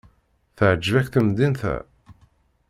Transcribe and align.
Teɛjeb-ak 0.57 1.07
temdint-a? 1.13 1.75